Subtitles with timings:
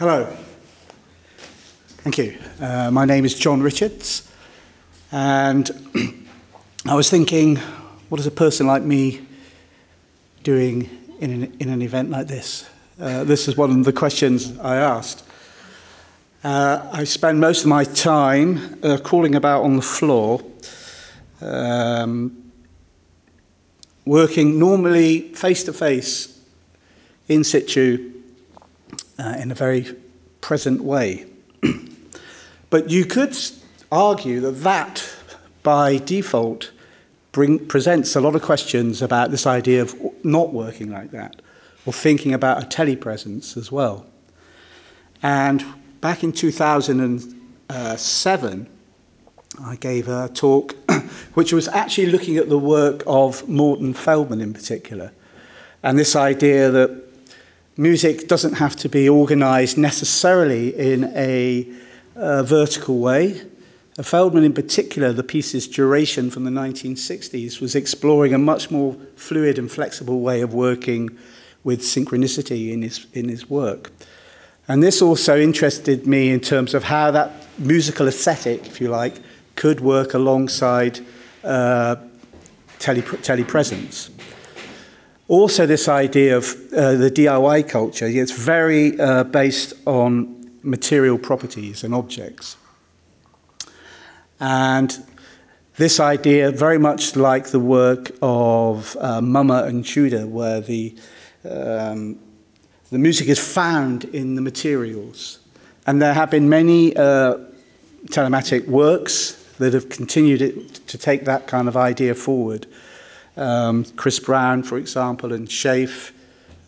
[0.00, 0.24] Hello.
[1.98, 2.38] Thank you.
[2.58, 4.32] Uh, my name is John Richards,
[5.12, 5.70] and
[6.86, 7.56] I was thinking,
[8.08, 9.20] what is a person like me
[10.42, 10.88] doing
[11.18, 12.66] in an, in an event like this?
[12.98, 15.22] Uh, this is one of the questions I asked.
[16.42, 20.40] Uh, I spend most of my time uh, crawling about on the floor,
[21.42, 22.50] um,
[24.06, 26.40] working normally face to face,
[27.28, 28.19] in situ,
[29.20, 29.94] uh, in a very
[30.40, 31.26] present way.
[32.70, 33.36] but you could
[33.92, 35.14] argue that that,
[35.62, 36.70] by default,
[37.32, 39.94] bring, presents a lot of questions about this idea of
[40.24, 41.42] not working like that,
[41.84, 44.06] or thinking about a telepresence as well.
[45.22, 45.62] And
[46.00, 48.66] back in 2007,
[49.62, 50.74] I gave a talk
[51.34, 55.12] which was actually looking at the work of Morton Feldman in particular,
[55.82, 57.09] and this idea that
[57.80, 61.66] music doesn't have to be organized necessarily in a
[62.14, 63.40] uh, vertical way.
[63.98, 68.94] Uh, Feldman, in particular, the piece's duration from the 1960s, was exploring a much more
[69.16, 71.08] fluid and flexible way of working
[71.64, 73.90] with synchronicity in his, in his work.
[74.68, 79.14] And this also interested me in terms of how that musical aesthetic, if you like,
[79.56, 81.00] could work alongside
[81.42, 81.96] uh,
[82.78, 84.10] tele- telepresence.
[85.30, 91.84] Also, this idea of uh, the DIY culture, it's very uh, based on material properties
[91.84, 92.56] and objects.
[94.40, 95.06] And
[95.76, 100.96] this idea, very much like the work of uh, and Tudor, where the,
[101.48, 102.18] um,
[102.90, 105.38] the music is found in the materials.
[105.86, 107.36] And there have been many uh,
[108.06, 112.66] telematic works that have continued it, to take that kind of idea forward.
[113.36, 116.12] Um, Chris Brown, for example, and Shafe,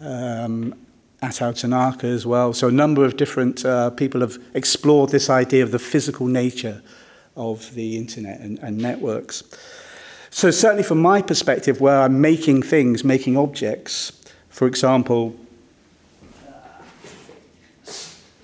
[0.00, 0.74] um,
[1.22, 2.52] Atau Tanaka as well.
[2.52, 6.82] So a number of different uh, people have explored this idea of the physical nature
[7.36, 9.42] of the internet and, and networks.
[10.30, 14.12] So certainly from my perspective, where I'm making things, making objects,
[14.48, 15.34] for example,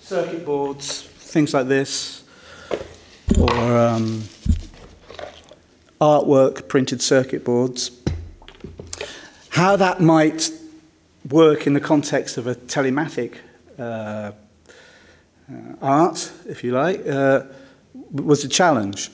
[0.01, 2.25] circuit boards, things like this,
[3.39, 4.23] or um,
[6.01, 7.91] artwork, printed circuit boards,
[9.51, 10.51] how that might
[11.31, 13.37] work in the context of a telematic
[13.79, 14.33] uh, uh,
[15.83, 17.43] art, if you like, uh,
[18.13, 19.11] was a challenge.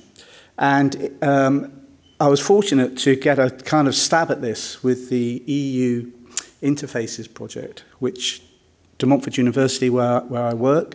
[0.58, 1.72] And um,
[2.20, 6.10] I was fortunate to get a kind of stab at this with the EU
[6.62, 8.42] Interfaces project, which
[8.98, 10.94] De Montfort University, where, where I work,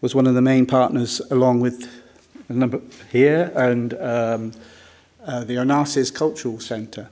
[0.00, 1.88] was one of the main partners, along with
[2.48, 4.52] a number here and um,
[5.24, 7.08] uh, the Onassis Cultural Centre.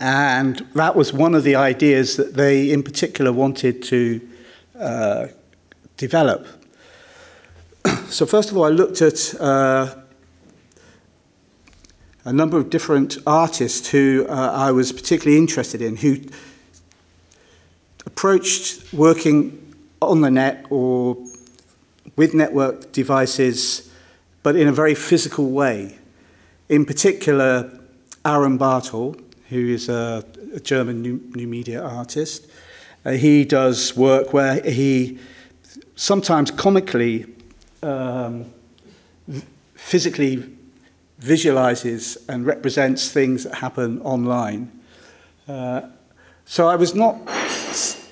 [0.00, 4.28] And that was one of the ideas that they, in particular, wanted to
[4.78, 5.28] uh,
[5.96, 6.46] develop.
[8.08, 9.94] so, first of all, I looked at uh,
[12.24, 16.18] a number of different artists who uh, I was particularly interested in, who
[18.04, 21.16] approached working on the net or
[22.16, 23.90] with network devices,
[24.42, 25.97] but in a very physical way.
[26.68, 27.70] In particular,
[28.24, 29.18] Aram Bartholl,
[29.48, 30.22] who is a,
[30.54, 32.46] a German new, new media artist.
[33.04, 35.18] Uh, he does work where he
[35.96, 37.24] sometimes comically,
[37.82, 38.44] um,
[39.74, 40.44] physically
[41.18, 44.70] visualizes and represents things that happen online.
[45.48, 45.82] Uh,
[46.44, 47.16] so I was not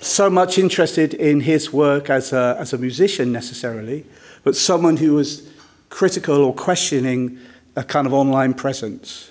[0.00, 4.06] so much interested in his work as a, as a musician necessarily,
[4.44, 5.46] but someone who was
[5.90, 7.38] critical or questioning
[7.76, 9.30] a kind of online presence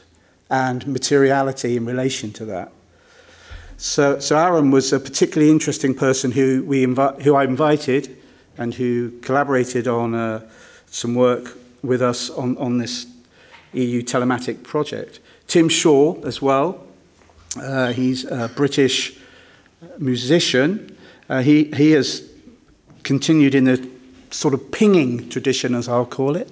[0.50, 2.72] and materiality in relation to that.
[3.78, 8.16] So, so Aram was a particularly interesting person who, we invi- who I invited
[8.57, 10.47] and who collaborated on uh,
[10.85, 13.07] some work with us on, on this
[13.74, 15.19] EU telematic project.
[15.47, 16.86] Tim Shaw as well.
[17.57, 19.18] Uh, he's a British
[19.97, 20.95] musician.
[21.27, 22.30] Uh, he, he has
[23.03, 23.89] continued in the
[24.31, 26.50] sort of pinging tradition, as I'll call it.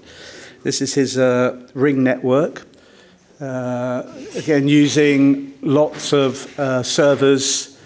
[0.64, 2.66] This is his uh, ring network.
[3.42, 4.04] Uh,
[4.36, 7.78] again, using lots of uh, servers,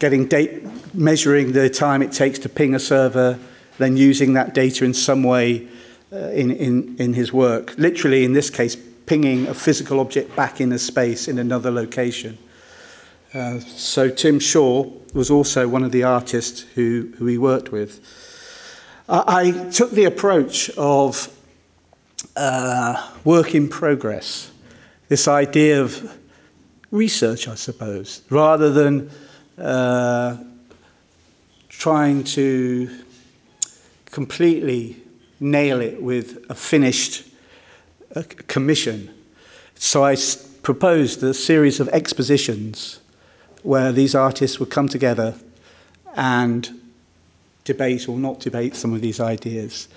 [0.00, 3.38] getting date, measuring the time it takes to ping a server,
[3.78, 5.68] then using that data in some way
[6.12, 7.78] uh, in, in, in his work.
[7.78, 8.76] Literally, in this case,
[9.06, 12.38] pinging a physical object back in a space in another location.
[13.32, 18.00] Uh, so Tim Shaw was also one of the artists who, who he worked with.
[19.08, 21.32] I, I took the approach of
[22.36, 24.50] uh, work in progress
[25.08, 26.18] this idea of
[26.90, 29.10] research, I suppose, rather than
[29.58, 30.36] uh,
[31.68, 32.90] trying to
[34.06, 34.96] completely
[35.38, 37.28] nail it with a finished
[38.14, 39.12] uh, commission.
[39.74, 40.16] So I
[40.62, 43.00] proposed a series of expositions
[43.62, 45.34] where these artists would come together
[46.14, 46.80] and
[47.64, 49.88] debate or not debate some of these ideas.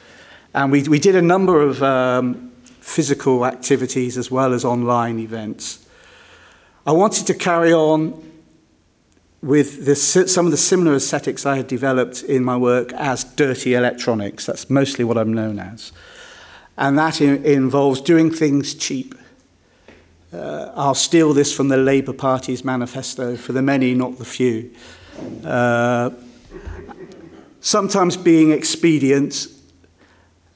[0.54, 5.86] And we, we did a number of um, physical activities as well as online events.
[6.88, 8.26] I wanted to carry on
[9.42, 13.74] with the, some of the similar aesthetics I had developed in my work as dirty
[13.74, 14.46] electronics.
[14.46, 15.92] That's mostly what I'm known as.
[16.78, 19.16] And that in, involves doing things cheap.
[20.34, 24.72] Uh, I'll steal this from the Labour Party's manifesto for the many, not the few.
[25.44, 26.12] Uh,
[27.62, 29.48] sometimes being expedient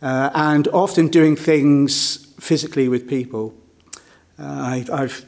[0.03, 3.55] uh, and often doing things physically with people.
[4.37, 5.25] Uh, I, I've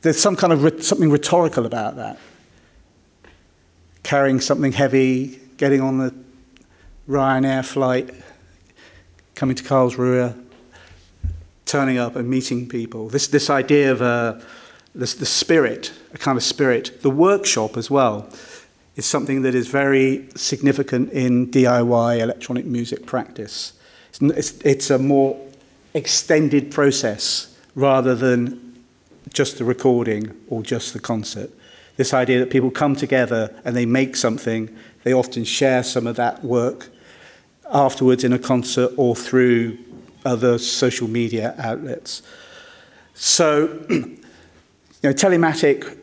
[0.00, 2.18] there's some kind of re- something rhetorical about that.
[4.02, 6.14] Carrying something heavy, getting on the
[7.08, 8.10] Ryanair flight,
[9.34, 10.38] coming to Karlsruhe,
[11.64, 13.08] turning up and meeting people.
[13.08, 14.40] This, this idea of uh,
[14.94, 17.00] this, the spirit, a kind of spirit.
[17.00, 18.28] The workshop as well
[18.96, 23.72] is something that is very significant in DIY electronic music practice.
[24.20, 25.36] It's, it's, a more
[25.94, 28.76] extended process rather than
[29.32, 31.50] just the recording or just the concert.
[31.96, 36.14] This idea that people come together and they make something, they often share some of
[36.16, 36.88] that work
[37.72, 39.78] afterwards in a concert or through
[40.24, 42.22] other social media outlets.
[43.14, 44.18] So, you
[45.02, 45.98] know, telematic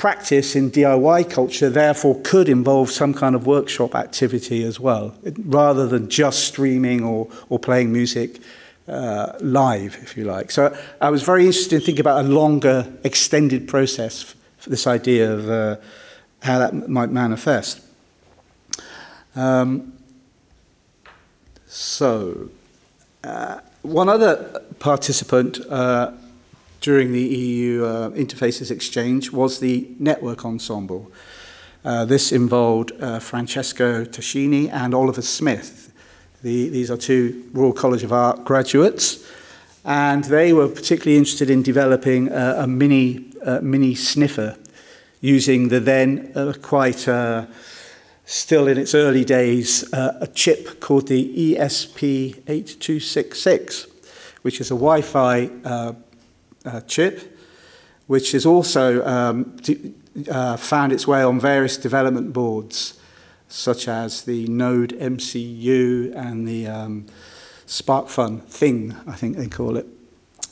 [0.00, 5.14] practice in DIY culture therefore could involve some kind of workshop activity as well,
[5.44, 8.40] rather than just streaming or, or playing music
[8.88, 10.50] uh, live, if you like.
[10.50, 15.34] So I was very interested in thinking about a longer, extended process for this idea
[15.34, 15.76] of uh,
[16.42, 17.82] how that might manifest.
[19.36, 19.92] Um,
[21.66, 22.48] so,
[23.22, 26.12] uh, one other participant uh,
[26.80, 31.10] during the EU uh, interfaces exchange was the network ensemble.
[31.84, 35.92] Uh, this involved uh, Francesco Tacchini and Oliver Smith,
[36.42, 39.24] the, these are two Royal College of Art graduates,
[39.84, 43.32] and they were particularly interested in developing a, mini,
[43.62, 44.56] mini sniffer
[45.20, 47.44] using the then uh, quite uh,
[48.24, 53.86] still in its early days uh, a chip called the ESP8266,
[54.42, 55.92] which is a Wi Fi uh,
[56.64, 57.38] uh, chip,
[58.06, 59.56] which has also um,
[60.30, 63.00] uh, found its way on various development boards
[63.50, 67.06] such as the Node MCU and the um,
[67.66, 69.86] SparkFun thing, I think they call it.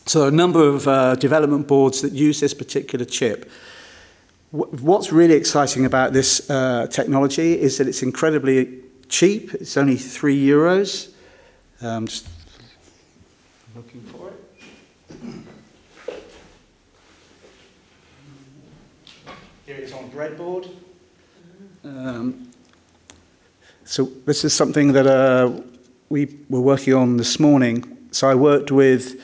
[0.07, 3.51] So a number of uh, development boards that use this particular chip.
[4.51, 9.53] What's really exciting about this uh, technology is that it's incredibly cheap.
[9.55, 11.13] It's only three euros.
[11.83, 12.27] Um, just
[13.77, 14.38] looking for it.
[19.69, 20.67] Here it's on breadboard.
[21.85, 22.49] Um,
[23.85, 25.61] so this is something that uh,
[26.09, 27.99] we were working on this morning.
[28.11, 29.23] So I worked with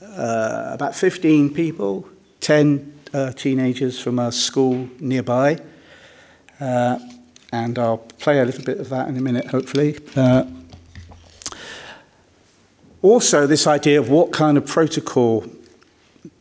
[0.00, 2.08] uh, about 15 people,
[2.38, 5.58] 10 uh, teenagers from a school nearby.
[6.60, 7.00] Uh,
[7.52, 9.98] and I'll play a little bit of that in a minute, hopefully.
[10.14, 10.44] Uh,
[13.02, 15.44] also, this idea of what kind of protocol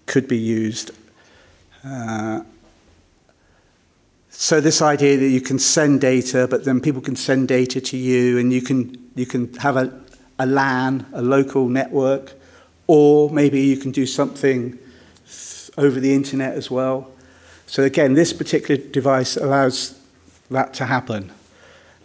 [0.06, 0.92] could be used.
[1.84, 2.42] Uh,
[4.44, 7.96] so this idea that you can send data, but then people can send data to
[7.96, 9.98] you, and you can you can have a,
[10.38, 12.34] a LAN, a local network,
[12.86, 14.78] or maybe you can do something
[15.78, 17.10] over the internet as well.
[17.68, 19.98] So again, this particular device allows
[20.52, 21.32] that to happen,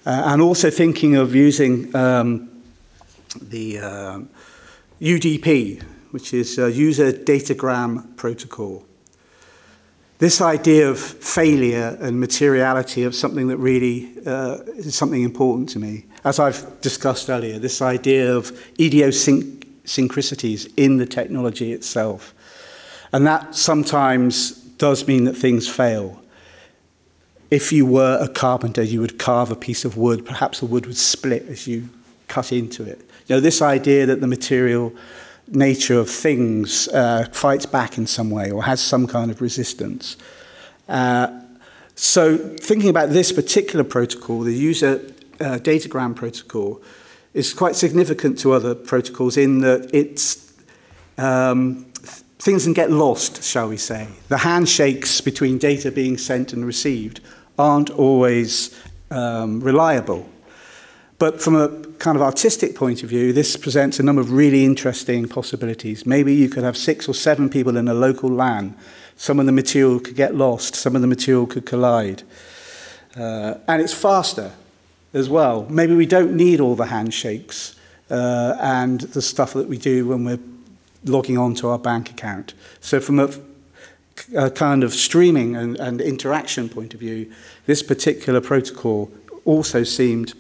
[0.07, 2.49] uh, and also thinking of using um,
[3.43, 4.21] the uh,
[5.01, 8.88] UDP, which is user datagram protocol.
[10.19, 15.79] This idea of failure and materiality of something that really uh, is something important to
[15.79, 16.07] me.
[16.25, 22.35] As I've discussed earlier, this idea of idiosyncrasies in the technology itself.
[23.13, 26.21] And that sometimes does mean that things fail.
[27.51, 30.27] If you were a carpenter, you would carve a piece of wood.
[30.27, 31.89] Perhaps the wood would split as you
[32.27, 32.99] cut into it.
[33.29, 34.93] You know, this idea that the material
[35.51, 40.17] nature of things uh, fights back in some way or has some kind of resistance.
[40.89, 41.41] Uh,
[41.95, 45.01] so, thinking about this particular protocol, the user
[45.41, 46.81] uh, datagram protocol,
[47.35, 50.53] is quite significant to other protocols in that it's
[51.19, 51.87] um,
[52.39, 54.09] things can get lost, shall we say.
[54.29, 57.21] The handshakes between data being sent and received
[57.59, 60.29] aren't always um, reliable.
[61.19, 64.65] But from a kind of artistic point of view, this presents a number of really
[64.65, 66.07] interesting possibilities.
[66.07, 68.77] Maybe you could have six or seven people in a local LAN.
[69.17, 72.23] Some of the material could get lost, some of the material could collide.
[73.17, 74.53] Uh, and it's faster
[75.13, 75.67] as well.
[75.69, 77.75] Maybe we don't need all the handshakes
[78.11, 80.39] uh, and the stuff that we do when we're
[81.05, 82.55] logging on to our bank account.
[82.81, 83.31] So from a,
[84.37, 87.33] a kind of streaming and, and interaction point of view,
[87.67, 89.11] this particular protocol
[89.45, 90.35] also seemed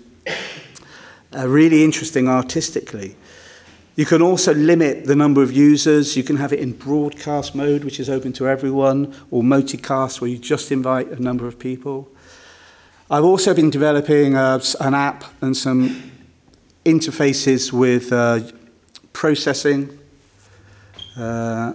[1.36, 3.16] uh, really interesting artistically.
[3.96, 6.16] You can also limit the number of users.
[6.16, 10.30] You can have it in broadcast mode, which is open to everyone, or multicast, where
[10.30, 12.08] you just invite a number of people.
[13.10, 16.12] I've also been developing uh, an app and some
[16.84, 18.40] interfaces with uh,
[19.12, 19.98] processing.
[21.16, 21.72] Uh,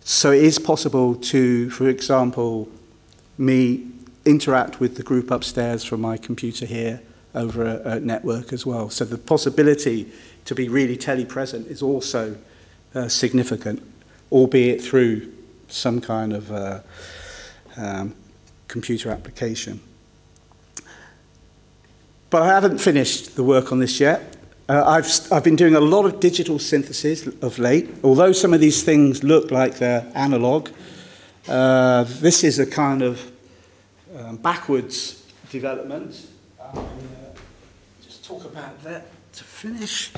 [0.00, 2.68] so it is possible to, for example,
[3.38, 3.86] me
[4.24, 7.00] interact with the group upstairs from my computer here
[7.34, 8.90] over a, a network as well.
[8.90, 10.10] So the possibility
[10.44, 12.36] to be really telepresent is also
[12.94, 13.82] uh, significant,
[14.32, 15.32] albeit through
[15.68, 16.80] some kind of uh,
[17.76, 18.14] um,
[18.68, 19.80] computer application.
[22.30, 24.36] But I haven't finished the work on this yet.
[24.68, 27.88] Uh, I've, I've been doing a lot of digital synthesis of late.
[28.04, 30.68] Although some of these things look like they're analog,
[31.48, 33.32] uh, this is a kind of
[34.16, 36.26] um, backwards development.
[38.30, 40.12] Talk about that to finish.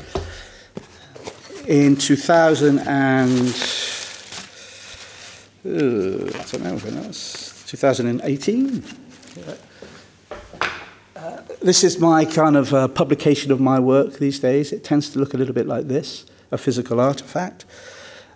[1.66, 3.48] In 2000 and
[5.64, 8.84] uh, I don't know when that was 2018.
[11.16, 14.72] Uh, this is my kind of uh, publication of my work these days.
[14.72, 17.64] It tends to look a little bit like this, a physical artifact.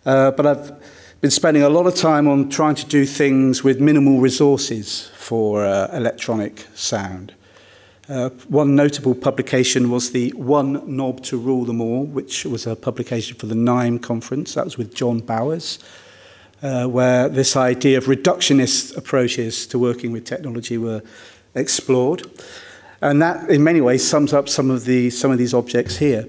[0.07, 0.73] Uh, but I've
[1.21, 5.67] been spending a lot of time on trying to do things with minimal resources for
[5.67, 7.35] uh, electronic sound.
[8.09, 12.77] Uh, one notable publication was the One Knob to Rule Them All, which was a
[12.77, 14.55] publication for the NIME conference.
[14.55, 15.81] That was with John Bowers,
[16.63, 21.03] uh, where this idea of reductionist approaches to working with technology were
[21.57, 22.31] explored.
[23.01, 26.29] And that, in many ways, sums up some of, the, some of these objects here.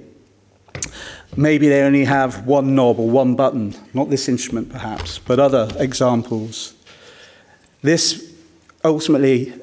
[1.35, 5.69] Maybe they only have one knob or one button, not this instrument perhaps, but other
[5.77, 6.73] examples.
[7.83, 8.33] This
[8.83, 9.53] ultimately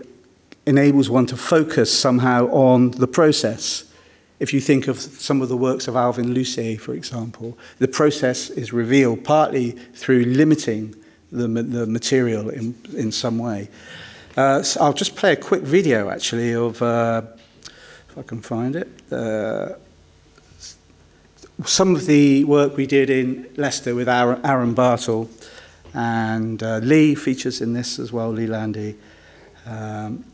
[0.66, 3.84] enables one to focus somehow on the process.
[4.40, 8.50] If you think of some of the works of Alvin Lucier, for example, the process
[8.50, 10.94] is revealed partly through limiting
[11.30, 13.68] the, the material in, in some way.
[14.36, 17.22] Uh, so I'll just play a quick video, actually, of, uh,
[18.08, 19.74] if I can find it, uh,
[21.64, 25.28] some of the work we did in Leicester with Aram Bartholl,
[25.94, 28.96] and uh, Leigh features in this as well, Leigh Landy.
[29.64, 30.24] Um,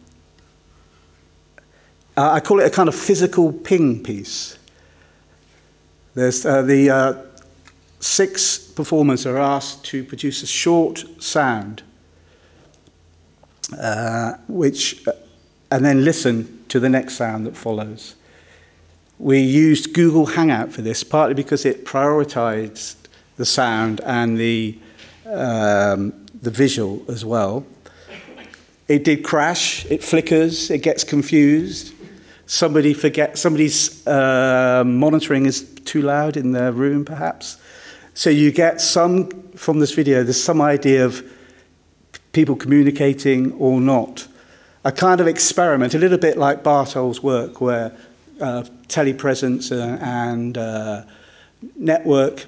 [2.16, 4.58] I call it a kind of physical ping piece.
[6.14, 7.14] There's uh, the uh,
[8.00, 11.82] six performers are asked to produce a short sound
[13.78, 15.12] uh, which, uh,
[15.70, 18.16] and then listen to the next sound that follows.
[19.18, 22.96] We used Google Hangout for this, partly because it prioritized
[23.36, 24.78] the sound and the,
[25.26, 27.64] um, the visual as well.
[28.88, 31.94] It did crash, it flickers, it gets confused.
[32.50, 37.58] Somebody forget, somebody's uh, monitoring is too loud in their room, perhaps.
[38.14, 41.22] So you get some, from this video, there's some idea of
[42.32, 44.26] people communicating or not.
[44.82, 47.92] A kind of experiment, a little bit like Bartholl's work, where
[48.40, 51.04] uh, telepresence uh, and uh,
[51.76, 52.46] network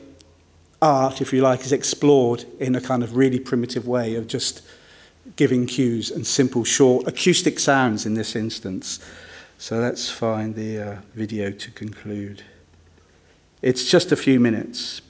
[0.83, 4.63] art, if you like, is explored in a kind of really primitive way of just
[5.37, 8.99] giving cues and simple, short acoustic sounds in this instance.
[9.63, 12.43] So let's find the uh, video to conclude.
[13.63, 15.01] It's just a few minutes,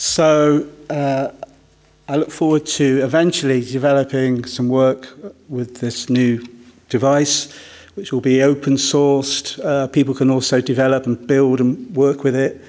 [0.00, 1.28] So uh,
[2.08, 5.06] I look forward to eventually developing some work
[5.46, 6.42] with this new
[6.88, 7.52] device,
[7.96, 9.62] which will be open sourced.
[9.62, 12.64] Uh, people can also develop and build and work with it,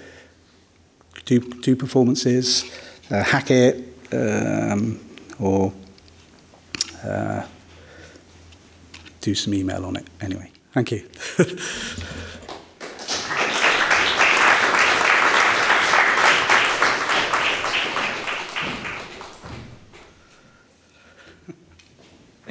[1.23, 2.65] do, do performances,
[3.09, 3.81] uh, hack it,
[4.11, 4.99] um,
[5.39, 5.71] or
[7.05, 7.43] uh,
[9.21, 10.05] do some email on it.
[10.19, 11.07] Anyway, thank you.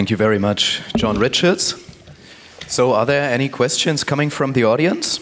[0.00, 1.74] Thank you very much, John Richards.
[2.66, 5.20] So, are there any questions coming from the audience?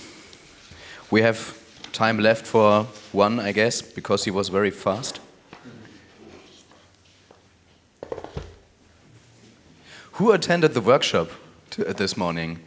[1.10, 1.58] We have
[1.92, 5.18] time left for one, I guess, because he was very fast.
[10.12, 11.30] Who attended the workshop
[11.76, 12.60] this morning?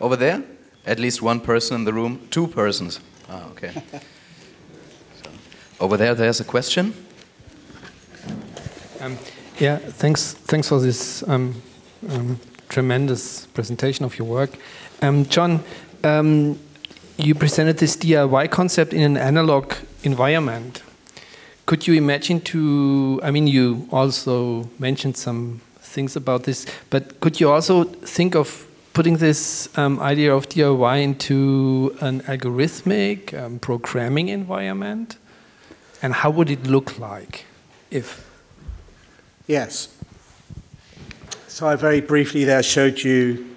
[0.00, 0.42] Over there?
[0.84, 2.26] At least one person in the room?
[2.32, 2.98] Two persons.
[3.30, 3.80] Ah, okay.
[5.78, 6.94] over there, there's a question.
[9.00, 9.16] Um,
[9.58, 10.32] yeah, thanks.
[10.32, 11.62] Thanks for this um,
[12.10, 14.50] um, tremendous presentation of your work,
[15.00, 15.62] um, John.
[16.02, 16.58] Um,
[17.16, 20.82] you presented this DIY concept in an analog environment.
[21.66, 23.20] Could you imagine to?
[23.22, 28.66] I mean, you also mentioned some things about this, but could you also think of
[28.92, 35.16] putting this um, idea of DIY into an algorithmic programming environment?
[36.02, 37.44] And how would it look like
[37.90, 38.33] if?
[39.46, 39.94] Yes.
[41.48, 43.54] So I very briefly there showed you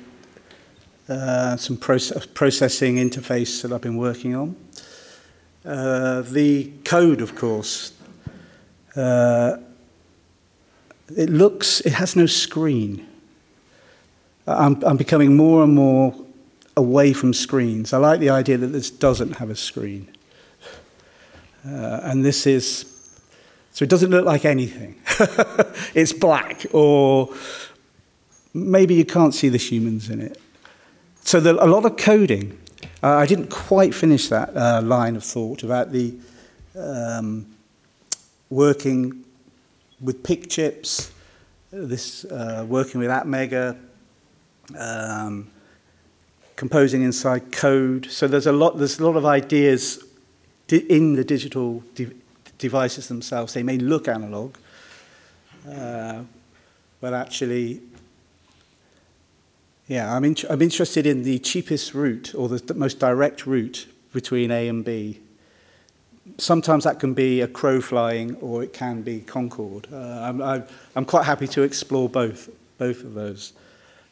[1.07, 4.55] uh, some proce processing interface that I've been working on.
[5.63, 7.93] Uh, the code, of course,
[8.97, 9.57] uh,
[11.15, 13.07] it looks, it has no screen.
[14.45, 16.13] I'm, I'm becoming more and more
[16.75, 17.93] away from screens.
[17.93, 20.09] I like the idea that this doesn't have a screen.
[21.65, 22.93] Uh, and this is
[23.71, 24.95] so it doesn't look like anything.
[25.95, 27.33] it's black, or
[28.53, 30.39] maybe you can't see the humans in it.
[31.21, 32.57] So the, a lot of coding.
[33.03, 36.15] Uh, I didn't quite finish that uh, line of thought about the
[36.75, 37.45] um,
[38.49, 39.23] working
[39.99, 41.11] with PIC chips,
[41.71, 43.77] this uh, working with Atmega,
[44.77, 45.49] um,
[46.55, 48.07] composing inside code.
[48.09, 48.77] So there's a lot.
[48.77, 50.03] There's a lot of ideas
[50.69, 51.83] in the digital
[52.57, 53.53] devices themselves.
[53.53, 54.55] They may look analog,
[55.67, 56.23] uh,
[56.99, 57.81] but actually,
[59.87, 63.87] yeah, I'm, in, I'm interested in the cheapest route or the, the most direct route
[64.13, 65.19] between A and B.
[66.37, 69.87] Sometimes that can be a crow flying or it can be Concorde.
[69.91, 70.63] Uh, I'm,
[70.95, 73.53] I'm quite happy to explore both, both of those.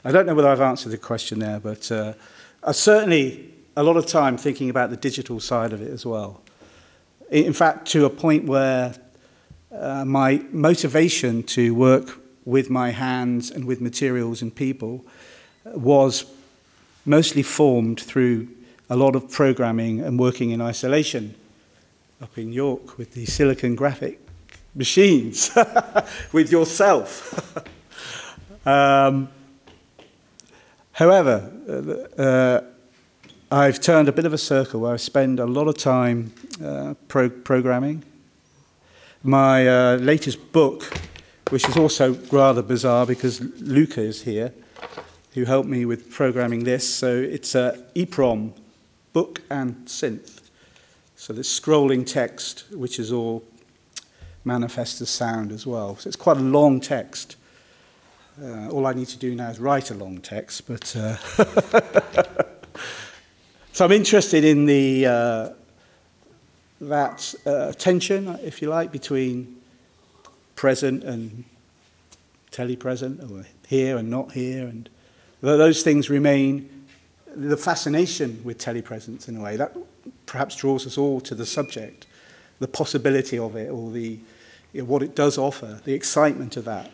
[0.04, 2.14] I don't know whether I've answered the question there, but uh,
[2.64, 6.42] I certainly a lot of time thinking about the digital side of it as well
[7.30, 8.94] in fact, to a point where
[9.80, 15.06] uh, my motivation to work with my hands and with materials and people
[15.66, 16.26] was
[17.06, 18.48] mostly formed through
[18.90, 21.36] a lot of programming and working in isolation
[22.22, 24.20] up in York with the silicon graphic
[24.74, 25.52] machines,
[26.32, 27.68] with yourself.
[28.68, 29.28] um,
[30.92, 31.52] however,
[32.18, 32.62] uh, uh
[33.52, 36.34] I've turned a bit of a circle where I spend a lot of time
[36.64, 38.04] uh, pro programming.
[39.26, 40.84] My uh, latest book,
[41.50, 44.54] which is also rather bizarre because Luca is here,
[45.34, 46.88] who helped me with programming this.
[46.88, 48.54] So it's a EEPROM
[49.14, 50.42] book and synth.
[51.16, 53.44] So this scrolling text, which is all
[54.44, 55.98] manifest as sound as well.
[55.98, 57.36] So it's quite a long text.
[58.40, 60.96] Uh, all I need to do now is write a long text, but.
[60.96, 62.34] Uh
[63.76, 65.50] So I'm interested in the, uh,
[66.90, 69.62] that uh, tension, if you like, between
[70.56, 71.44] present and
[72.52, 74.90] telepresent, or here and not here, and
[75.42, 76.70] those things remain
[77.36, 79.58] the fascination with telepresence in a way.
[79.58, 79.76] That
[80.26, 82.08] perhaps draws us all to the subject,
[82.60, 84.20] the possibility of it, or the,
[84.72, 86.92] you know, what it does offer, the excitement of that.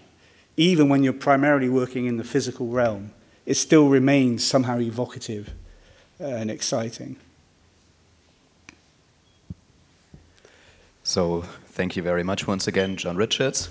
[0.58, 3.12] Even when you're primarily working in the physical realm,
[3.45, 5.51] it still remains somehow evocative
[6.19, 7.15] and exciting.
[11.12, 13.67] So, thank you very much once again, John Richards.